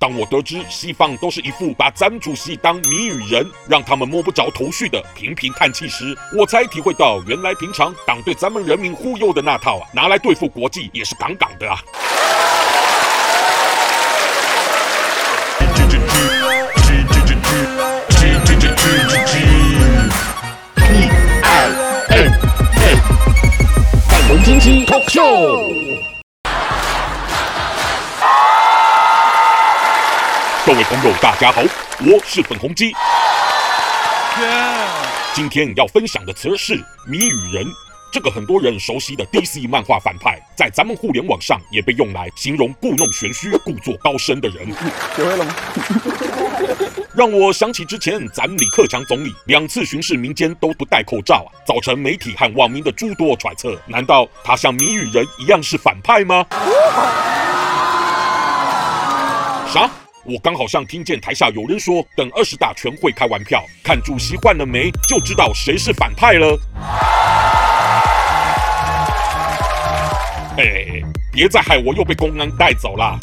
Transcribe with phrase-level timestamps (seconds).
[0.00, 11.78] 当我得知西方都是一副把咱主席当谜语人，让他们摸不着头绪的频频叹气时，我才体会到，原来平常党对咱们人民忽悠的那套啊，拿来对付国际也是杠杠的啊。
[30.70, 31.60] 各位朋友，大家好，
[31.98, 32.92] 我是粉红鸡。
[35.34, 37.66] 今天要分享的词是谜语人，
[38.12, 44.64] 这个很多人熟悉的 DC 漫画反派，在咱们互联网上也被用来形容故弄玄虚、故作高深的人。
[45.16, 45.52] 学会了吗？
[47.16, 53.76] 让我想起之前咱李克强总理两次巡视民间都不戴口罩啊，造成媒体和网民的诸多揣测。
[53.86, 56.46] 难道他像谜语人一样是反派吗？
[59.66, 59.90] 啥？
[60.30, 66.56] 我刚好像听见台下有人说，等二十大全会开完票，看主席换了没，就知道谁是反派了。
[70.56, 73.18] 哎，别再害我又被公安带走了。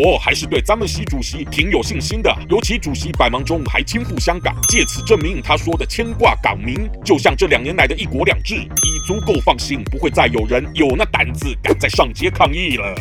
[0.00, 12.94] 我还是对咱们习主席挺有信心的，尤其主席百忙中还亲赴香港，借此证明他说的牵挂港民，就像这两年来的一国两制，已足够放心，不会再有人有那胆子敢再上街抗议了。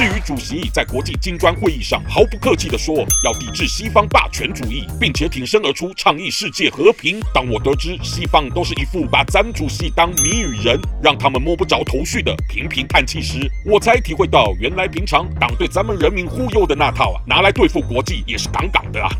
[0.00, 7.20] 至于主席在国际金砖会议上毫不客气地说要抵制西方霸权主义，并且挺身而出倡议世界和平。
[7.34, 19.10] 当我得知西方都是一副把咱主席当谜语人，让他们摸不着头绪的频频叹气时，我才体会到，原来平常党对咱们人民忽悠的那套啊，拿来对付国际也是杠杠的啊。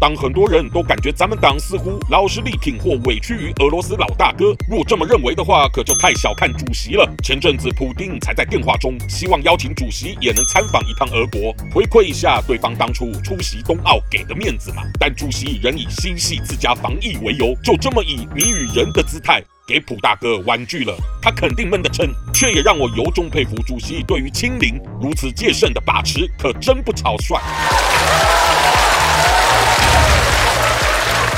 [0.00, 7.06] 当很多人都感觉咱们党似乎老是力挺或委屈于俄罗斯老大哥，若这么认为的话，可就太小看主席了。
[7.22, 14.82] 前阵子普丁才在电话中希望邀请主席也能参访一趟俄国，回馈一下对方当初出席冬奥给的面子嘛。
[14.98, 20.96] 但主席仍以心系自家防疫为由，就这么以谜语人的姿态给普大哥婉拒了。
[21.20, 27.38] 他肯定闷得撑，却也让我由衷佩服主席对于清零如此戒慎的把持，可真不草率。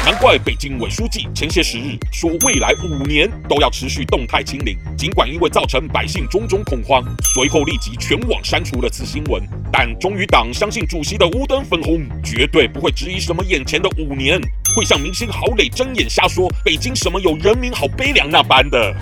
[0.04, 4.76] 难怪北京委书记前些时日说，未来五年都要持续动态清零。
[4.98, 9.40] 尽管因为造成百姓种种恐慌，随后立即全网删除了此新闻，
[9.72, 14.40] 但忠于党、相信主席的五等粉红绝对不会质疑什么眼前的五年
[14.74, 18.92] 会像明星郝蕾睁眼瞎说北京什么有人民好悲凉那般的。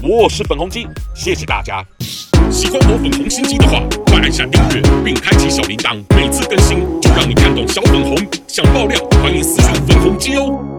[0.00, 0.86] 我是粉红鸡，
[1.16, 1.84] 谢谢大家。
[2.50, 10.75] 喜欢我粉红心机的话快按下订阅并开启小铃铛每次更新就让你看懂小粉红想爆料欢迎私信粉红机哦。